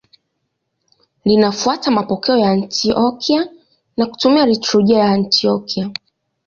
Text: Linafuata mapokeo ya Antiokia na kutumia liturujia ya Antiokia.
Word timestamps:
Linafuata 1.25 1.91
mapokeo 1.91 2.37
ya 2.37 2.51
Antiokia 2.51 3.47
na 3.97 4.05
kutumia 4.05 4.45
liturujia 4.45 4.97
ya 4.99 5.11
Antiokia. 5.11 5.91